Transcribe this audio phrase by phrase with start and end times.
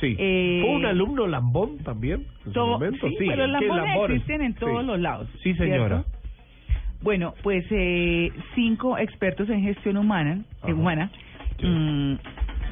[0.00, 0.14] Sí.
[0.18, 3.08] Eh, ¿Fue un alumno lambón también en su todo- momento?
[3.08, 4.16] sí, Sí, pero las ¿qué lambones lambones?
[4.16, 4.86] existen en todos Sí.
[4.86, 5.28] los lados.
[5.42, 6.02] Sí, señora.
[6.04, 6.18] ¿cierto?
[7.02, 10.74] Bueno, pues eh, cinco expertos en gestión humana, eh, Ajá.
[10.74, 11.10] humana
[11.60, 11.66] Sí.
[11.66, 12.18] mm,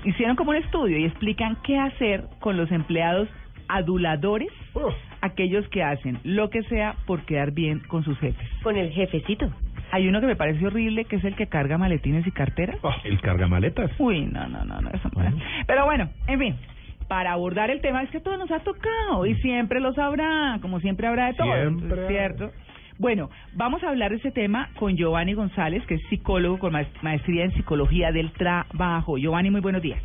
[0.05, 3.29] hicieron como un estudio y explican qué hacer con los empleados
[3.69, 8.49] aduladores, Oh, aquellos que hacen lo que sea por quedar bien con sus jefes.
[8.63, 9.51] Con el jefecito.
[9.93, 12.77] Hay uno que me parece horrible, que es el que carga maletines y carteras.
[12.83, 13.91] oh, el cargamaletas.
[13.99, 15.11] Uy, no, no, no, no, eso no.
[15.23, 15.37] Bueno.
[15.67, 16.55] Pero bueno, en fin,
[17.09, 20.81] para abordar el tema es que todo nos ha tocado y siempre lo sabrá, como
[20.81, 22.09] siempre habrá de todo, Siempre.
[22.09, 22.51] ¿cierto?
[22.99, 26.87] Bueno, vamos a hablar de ese tema con Giovanni González, que es psicólogo con ma-
[27.03, 29.19] maestría en psicología del trabajo.
[29.19, 30.03] Giovanni, muy buenos días.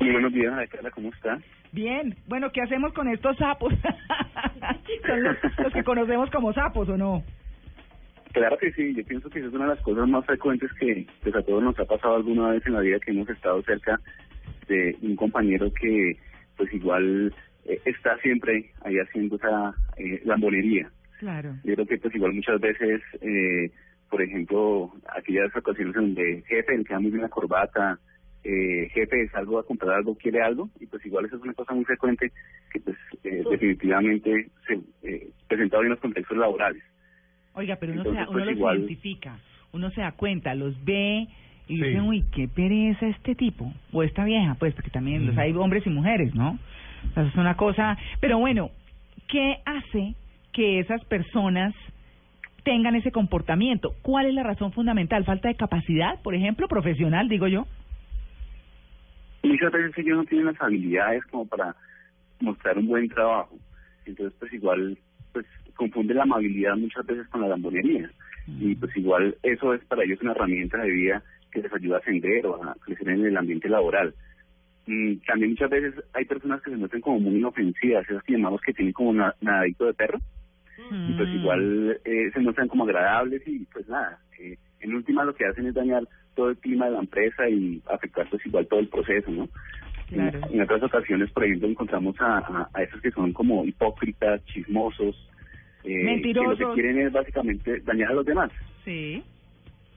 [0.00, 1.38] Muy buenos días, Carla, ¿cómo está?
[1.72, 3.72] Bien, bueno, ¿qué hacemos con estos sapos?
[5.06, 7.22] Son los, los que conocemos como sapos, ¿o no?
[8.32, 11.06] Claro que sí, yo pienso que esa es una de las cosas más frecuentes que
[11.22, 14.00] pues, a todos nos ha pasado alguna vez en la vida que hemos estado cerca
[14.70, 16.16] de un compañero que
[16.56, 17.34] pues igual
[17.66, 20.88] eh, está siempre ahí haciendo esa eh, lambonería.
[21.18, 21.54] Claro.
[21.64, 23.70] Yo creo que pues igual muchas veces, eh,
[24.08, 27.98] por ejemplo, aquellas ocasiones donde jefe le queda muy bien la corbata,
[28.44, 31.74] eh, jefe salgo a comprar algo, quiere algo, y pues igual eso es una cosa
[31.74, 32.32] muy frecuente
[32.72, 36.82] que pues eh, definitivamente se eh, presenta hoy en los contextos laborales.
[37.54, 39.38] Oiga, pero uno, se, Entonces, da- uno pues, los igual- identifica,
[39.72, 41.28] uno se da cuenta, los ve
[41.70, 41.82] y Sí.
[41.84, 45.38] dice, uy, qué pereza este tipo, o esta vieja, pues, porque también los Mm.
[45.38, 46.58] hay hombres y mujeres, ¿no?
[47.10, 47.96] O sea, es una cosa...
[48.20, 48.70] Pero bueno,
[49.28, 50.14] ¿qué hace
[50.52, 51.72] que esas personas
[52.64, 53.94] tengan ese comportamiento?
[54.02, 55.24] ¿Cuál es la razón fundamental?
[55.24, 57.66] ¿Falta de capacidad, por ejemplo, profesional, digo yo?
[59.42, 61.74] muchas veces ellos no tienen las habilidades como para
[62.40, 63.56] mostrar un buen trabajo.
[64.06, 64.98] Entonces, pues igual,
[65.32, 68.10] pues confunde la amabilidad muchas veces con la lambonería.
[68.60, 71.98] Y pues igual eso es para ellos una herramienta de vida que les ayuda a
[72.00, 74.14] ascender o a crecer en el ambiente laboral.
[74.86, 78.60] Mm, también muchas veces hay personas que se muestran como muy inofensivas, esas que llamamos
[78.62, 80.18] que tienen como una, nadadito de perro,
[80.90, 81.36] y pues Mm.
[81.36, 85.66] igual eh, se muestran como agradables y pues nada, eh, en última lo que hacen
[85.66, 86.02] es dañar
[86.34, 89.48] todo el clima de la empresa y afectar pues igual todo el proceso, ¿no?
[90.08, 90.40] Claro.
[90.48, 94.44] En, en otras ocasiones, por ejemplo, encontramos a, a, a esos que son como hipócritas,
[94.46, 95.14] chismosos,
[95.84, 96.58] eh, Mentirosos.
[96.58, 98.50] que lo que quieren es básicamente dañar a los demás
[98.84, 99.22] Sí.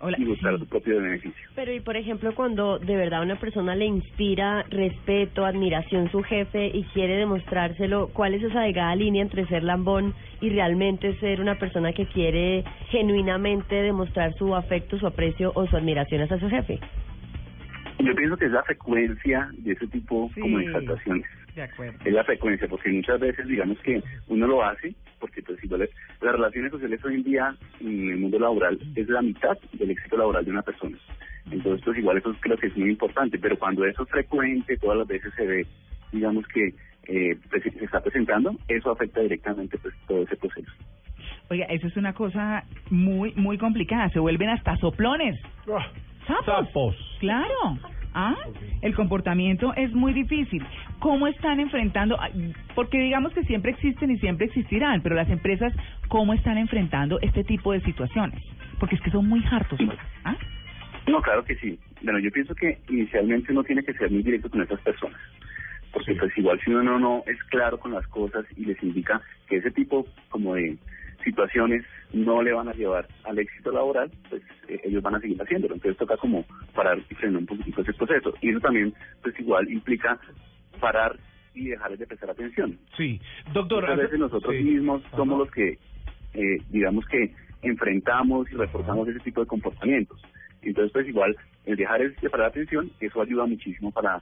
[0.05, 0.17] Hola.
[0.19, 1.47] y buscar su propio beneficio.
[1.55, 6.21] Pero y por ejemplo cuando de verdad a una persona le inspira respeto, admiración su
[6.23, 11.39] jefe y quiere demostrárselo, ¿cuál es esa delgada línea entre ser lambón y realmente ser
[11.39, 16.49] una persona que quiere genuinamente demostrar su afecto, su aprecio o su admiración hacia su
[16.49, 16.79] jefe?
[17.99, 20.41] Yo pienso que es la frecuencia de ese tipo Sí.
[20.41, 21.25] como de exaltaciones.
[21.55, 21.99] De acuerdo.
[22.03, 25.89] es la frecuencia, porque muchas veces digamos que uno lo hace, porque pues igual es-
[26.21, 30.17] las relaciones sociales hoy en día en el mundo laboral es la mitad del éxito
[30.17, 30.97] laboral de una persona.
[31.49, 34.97] Entonces pues igual eso creo que es muy importante, pero cuando eso es frecuente, todas
[34.97, 35.65] las veces se ve,
[36.11, 36.73] digamos que
[37.07, 40.71] eh, pues, se está presentando, eso afecta directamente pues todo ese proceso.
[41.49, 44.09] Oiga, eso es una cosa muy, muy complicada.
[44.09, 45.39] Se vuelven hasta soplones.
[45.67, 45.87] Ah,
[46.27, 46.45] ¿Sapos?
[46.45, 46.95] Sapos.
[47.19, 47.77] Claro.
[48.13, 48.35] ¿Ah?
[48.81, 50.63] El comportamiento es muy difícil.
[50.99, 52.17] ¿Cómo están enfrentando?
[52.75, 55.73] Porque digamos que siempre existen y siempre existirán, pero las empresas,
[56.07, 58.41] ¿cómo están enfrentando este tipo de situaciones?
[58.79, 59.79] Porque es que son muy hartos.
[59.79, 60.35] oiga, ¿Ah?
[61.07, 61.79] No, claro que sí.
[62.01, 65.19] Bueno, yo pienso que inicialmente uno tiene que ser muy directo con esas personas.
[65.91, 69.21] Porque pues igual si uno no, no es claro con las cosas y les indica
[69.47, 70.77] que ese tipo como de
[71.23, 74.41] situaciones no le van a llevar al éxito laboral, pues
[74.83, 75.75] ellos van a seguir haciéndolo.
[75.75, 78.33] Entonces toca como parar y frenar un poquitico ese proceso.
[78.41, 80.19] Y eso también pues igual implica
[80.79, 81.17] parar
[81.55, 82.77] y dejarles de prestar atención.
[82.97, 83.19] Sí.
[83.53, 84.63] Doctor, hace- veces nosotros sí.
[84.63, 85.17] mismos Ajá.
[85.17, 85.77] somos los que,
[86.33, 90.21] eh, digamos que enfrentamos y reportamos ese tipo de comportamientos.
[90.61, 91.35] Entonces, pues igual,
[91.65, 94.21] el dejar de parar atención, eso ayuda muchísimo para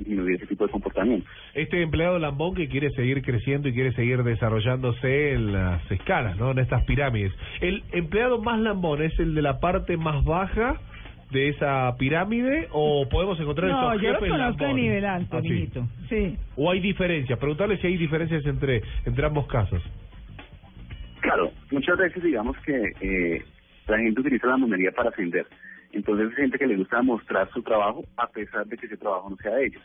[0.00, 1.30] disminuir ese tipo de comportamientos.
[1.54, 6.50] Este empleado lambón que quiere seguir creciendo y quiere seguir desarrollándose en las escalas, ¿no?
[6.50, 7.32] En estas pirámides.
[7.60, 10.80] ¿El empleado más lambón es el de la parte más baja
[11.30, 15.36] de esa pirámide o podemos encontrar No, esos yo lo jefes conozco de nivel alto,
[15.36, 15.70] Ah, sí.
[16.08, 16.36] Sí.
[16.56, 17.38] ¿O hay diferencias?
[17.38, 19.80] Preguntarle si hay diferencias entre, entre ambos casos.
[21.20, 23.44] Claro, muchas veces digamos que eh,
[23.86, 25.46] la gente utiliza la monería para ascender.
[25.92, 29.30] Entonces hay gente que le gusta mostrar su trabajo a pesar de que ese trabajo
[29.30, 29.82] no sea de ellos.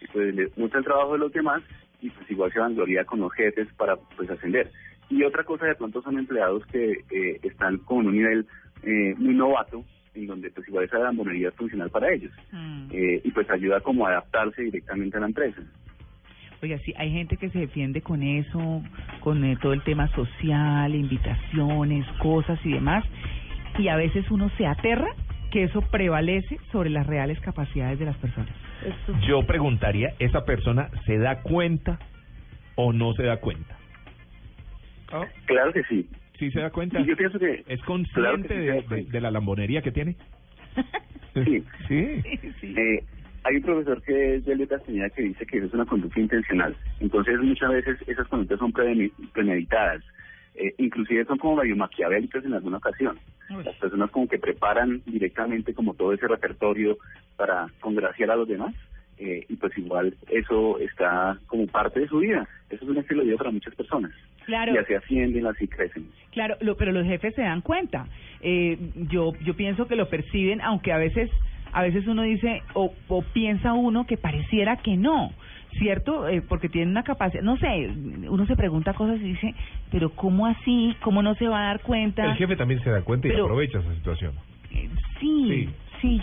[0.00, 1.62] Y pues le gusta el trabajo de los demás
[2.00, 4.70] y pues igual se vangloria con los jefes para pues ascender.
[5.10, 8.46] Y otra cosa de pronto son empleados que eh, están con un nivel
[8.82, 9.84] eh, muy novato
[10.14, 12.32] en donde pues igual esa monería es funcional para ellos.
[12.52, 12.88] Mm.
[12.92, 15.62] Eh, y pues ayuda como a adaptarse directamente a la empresa.
[16.60, 18.82] Oiga, sí, hay gente que se defiende con eso,
[19.20, 23.04] con eh, todo el tema social, invitaciones, cosas y demás,
[23.78, 25.14] y a veces uno se aterra
[25.50, 28.54] que eso prevalece sobre las reales capacidades de las personas.
[29.26, 31.98] Yo preguntaría, ¿esa persona se da cuenta
[32.76, 33.76] o no se da cuenta?
[35.10, 36.08] Ah, Claro que sí.
[36.38, 37.00] ¿Sí se da cuenta?
[37.00, 40.16] Y yo pienso que ¿Es claro consciente que sí se de, la lambonería que tiene?
[41.34, 41.64] Sí.
[41.86, 42.74] Sí.
[42.76, 43.04] Eh,
[43.44, 46.18] hay un profesor que es de Luis Castañeda que dice que eso es una conducta
[46.18, 46.76] intencional.
[47.00, 50.02] Entonces, muchas veces esas conductas son premedi- premeditadas.
[50.60, 53.16] Eh, inclusive son como medio maquiavélicas en alguna ocasión.
[53.64, 56.98] Las personas como que preparan directamente como todo ese repertorio
[57.36, 58.74] para congraciar a los demás.
[59.18, 62.48] eh, y pues igual eso está como parte de su vida.
[62.70, 64.12] Eso es un estilo de vida para muchas personas.
[64.46, 64.74] Claro.
[64.74, 66.08] Y así ascienden, así crecen.
[66.32, 68.06] Claro, lo, pero los jefes se dan cuenta.
[68.40, 68.78] Eh,
[69.10, 71.30] yo yo pienso que lo perciben, aunque a veces
[71.72, 75.32] a veces uno dice o, o piensa uno que pareciera que no,
[75.78, 77.42] cierto, eh, porque tienen una capacidad.
[77.42, 77.90] No sé,
[78.28, 79.54] uno se pregunta cosas y dice,
[79.90, 82.24] pero cómo así, cómo no se va a dar cuenta.
[82.24, 84.32] El jefe también se da cuenta y Pero- aprovecha esa situación.
[84.70, 84.88] Eh,
[85.20, 85.68] sí, sí,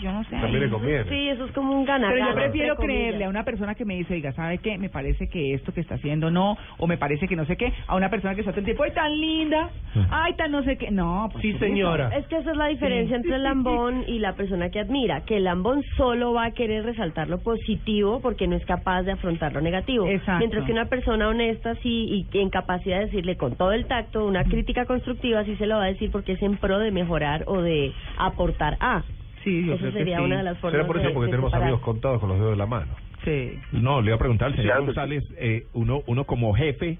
[0.00, 0.30] yo no sé.
[0.30, 1.04] También le conviene.
[1.04, 2.12] Sí, eso es como un ganar.
[2.12, 4.78] Pero yo prefiero creerle a una persona que me dice, oiga, ¿sabe qué?
[4.78, 7.72] Me parece que esto que está haciendo no, o me parece que no sé qué,
[7.86, 9.70] a una persona que está todo el tiempo, ¡ay, tan linda!
[10.10, 10.90] ¡Ay, tan no sé qué!
[10.90, 12.16] No, pues, Sí, ¿cómo señora.
[12.16, 15.36] Es que esa es la diferencia entre el lambón y la persona que admira, que
[15.36, 19.52] el lambón solo va a querer resaltar lo positivo porque no es capaz de afrontar
[19.52, 20.06] lo negativo.
[20.06, 20.38] Exacto.
[20.38, 23.86] Mientras que una persona honesta sí y que en capacidad de decirle con todo el
[23.86, 26.90] tacto una crítica constructiva sí se lo va a decir porque es en pro de
[26.90, 29.02] mejorar o de aportar a.
[29.46, 30.24] Sí, yo Eso creo que sería sí.
[30.24, 31.68] una de las formas Será por eso de- porque de tenemos separar.
[31.68, 32.92] amigos contados con los dedos de la mano.
[33.24, 33.52] Sí.
[33.70, 34.84] No, le iba a preguntar al señor que.
[34.86, 36.98] González, eh, uno, uno como jefe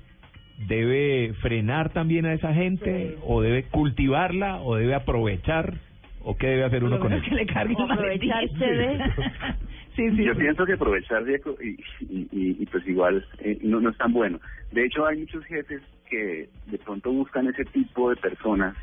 [0.69, 3.21] debe frenar también a esa gente Sí.
[3.27, 5.75] o debe cultivarla o debe aprovechar
[6.23, 7.23] o qué debe hacer uno Lo con eso.
[7.23, 8.99] es que le cargue aprovecharse de-
[9.97, 10.25] Sí, sí.
[10.25, 10.41] Yo sí.
[10.41, 11.67] pienso que aprovechar y,
[12.05, 14.39] y, y, y, pues igual eh, no, no es tan bueno.
[14.71, 18.77] De hecho, hay muchos jefes que de pronto buscan ese tipo de personas,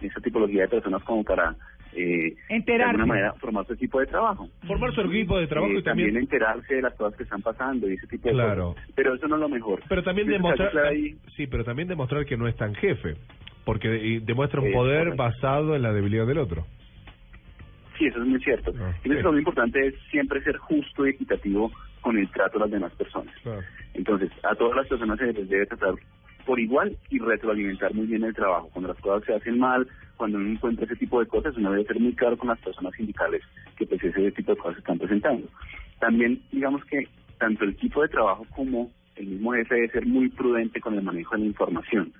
[0.00, 1.54] esa tipología de personas como para
[1.96, 4.48] eh, de alguna manera formar su equipo de trabajo.
[4.66, 6.16] Formar su equipo de trabajo Eh, y también...
[6.16, 8.74] enterarse de las cosas que están pasando y ese tipo de Claro.
[8.74, 8.90] cosas.
[8.94, 9.82] Pero eso no es lo mejor.
[9.88, 10.76] Pero también demostrar...
[10.78, 11.16] ahí.
[11.36, 13.16] Sí, pero también demostrar que no es tan jefe.
[13.64, 15.22] Porque y demuestra un poder correcto.
[15.22, 16.66] basado en la debilidad del otro.
[17.98, 18.72] Sí, eso es muy cierto.
[18.78, 19.14] Ah, y sí.
[19.14, 21.70] que lo importante es siempre ser justo y equitativo
[22.00, 23.34] con el trato a las demás personas.
[23.42, 23.62] Claro.
[23.94, 25.94] Entonces, a todas las personas se les debe tratar
[26.44, 28.70] por igual y retroalimentar muy bien el trabajo.
[28.72, 29.86] Cuando las cosas se hacen mal,
[30.16, 32.94] cuando uno encuentra ese tipo de cosas, uno debe ser muy claro con las personas
[32.94, 33.42] sindicales
[33.76, 35.48] que pues ese tipo de cosas se están presentando.
[35.98, 37.08] También, digamos que
[37.38, 41.02] tanto el equipo de trabajo como el mismo jefe debe ser muy prudente con el
[41.02, 42.12] manejo de la información,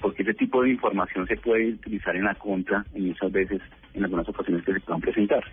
[0.00, 3.60] porque ese tipo de información se puede utilizar en la contra en muchas veces,
[3.94, 5.44] en algunas ocasiones que se puedan presentar.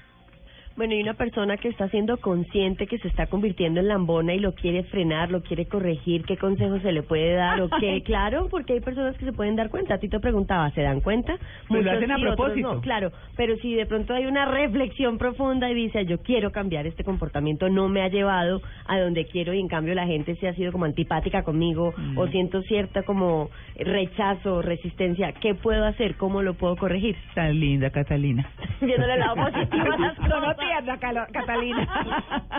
[0.78, 4.40] Bueno, y una persona que está siendo consciente que se está convirtiendo en lambona y
[4.40, 7.62] lo quiere frenar, lo quiere corregir, ¿qué consejo se le puede dar?
[7.62, 8.02] o qué?
[8.06, 9.96] Claro, porque hay personas que se pueden dar cuenta.
[9.96, 11.38] A ti te preguntaba, ¿se dan cuenta?
[11.68, 12.74] Pues lo hacen a sí, propósito.
[12.76, 16.86] no, claro, pero si de pronto hay una reflexión profunda y dice, yo quiero cambiar
[16.88, 20.48] este comportamiento, no me ha llevado a donde quiero y en cambio la gente se
[20.48, 22.18] ha sido como antipática conmigo Mm.
[22.18, 26.16] o siento cierta como rechazo, resistencia, ¿qué puedo hacer?
[26.16, 27.16] ¿Cómo lo puedo corregir?
[27.34, 28.46] Tan linda, Catalina.
[28.82, 30.58] Viéndole el lado positivo a las cosas.
[31.00, 31.88] Calo- Catalina.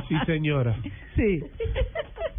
[0.08, 0.74] Sí, señora.
[1.14, 1.42] Sí.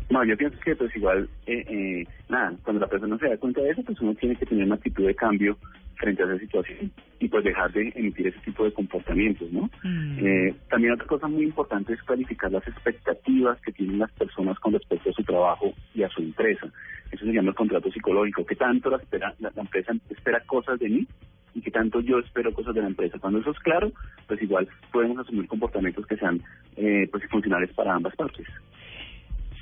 [0.10, 3.62] No, yo pienso que pues igual, eh, eh, nada, cuando la persona se da cuenta
[3.62, 5.58] de eso, pues uno tiene que tener una actitud de cambio
[5.98, 9.70] frente a esa situación y pues dejar de emitir ese tipo de comportamientos, ¿no?
[9.84, 10.26] Mm.
[10.26, 14.74] Eh, también otra cosa muy importante es clarificar las expectativas que tienen las personas con
[14.74, 16.68] respecto a su trabajo y a su empresa.
[17.12, 18.46] Eso se llama el contrato psicológico.
[18.46, 21.08] ¿Qué tanto la, espera, la, la empresa espera cosas de mí
[21.56, 23.18] y qué tanto yo espero cosas de la empresa?
[23.20, 23.92] Cuando eso es claro,
[24.28, 26.42] pues igual podemos asumir comportamientos que sean
[26.76, 28.46] eh, pues funcionales para ambas partes.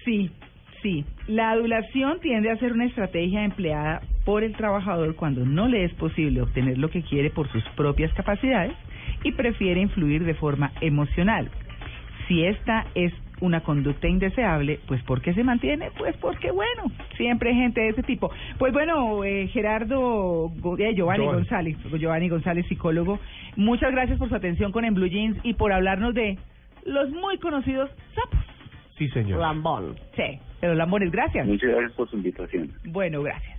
[0.03, 0.29] Sí,
[0.85, 1.03] sí.
[1.27, 5.93] La adulación tiende a ser una estrategia empleada por el trabajador cuando no le es
[5.95, 8.73] posible obtener lo que quiere por sus propias capacidades
[9.23, 11.49] y prefiere influir de forma emocional.
[12.27, 13.11] Si esta es
[13.41, 15.89] una conducta indeseable, pues ¿por qué se mantiene?
[15.97, 16.83] Pues porque, bueno,
[17.17, 18.31] siempre hay gente de ese tipo.
[18.59, 21.25] Pues bueno, eh, Gerardo, eh, Giovanni Giovanni.
[21.25, 23.19] González, Giovanni González, psicólogo,
[23.55, 26.37] muchas gracias por su atención con En Blue Jeans y por hablarnos de
[26.85, 28.54] los muy conocidos sapos.
[28.97, 29.39] Sí, señor.
[29.39, 29.95] Lambón.
[30.15, 31.45] Sí, pero Lambones, gracias.
[31.45, 32.71] Muchas gracias por su invitación.
[32.85, 33.54] Bueno, gracias.